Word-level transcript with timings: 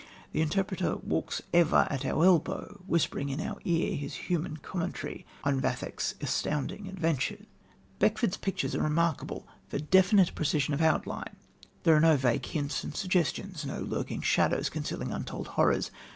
The 0.31 0.41
interpreter 0.41 0.95
walks 0.97 1.43
ever 1.53 1.85
at 1.91 2.05
our 2.07 2.25
elbow 2.25 2.81
whispering 2.87 3.29
into 3.29 3.43
our 3.45 3.57
ear 3.65 3.95
his 3.95 4.15
human 4.15 4.57
commentary 4.57 5.27
on 5.43 5.61
Vathek's 5.61 6.15
astounding 6.19 6.87
adventures. 6.87 7.45
Beckford's 7.99 8.35
pictures 8.37 8.73
are 8.73 8.81
remarkable 8.81 9.47
for 9.67 9.77
definite 9.77 10.33
precision 10.33 10.73
of 10.73 10.81
outline. 10.81 11.35
There 11.83 11.95
are 11.95 11.99
no 11.99 12.17
vague 12.17 12.47
hints 12.47 12.83
and 12.83 12.95
suggestions, 12.95 13.63
no 13.63 13.79
lurking 13.79 14.21
shadows 14.21 14.69
concealing 14.71 15.11
untold 15.11 15.49
horrors. 15.49 15.91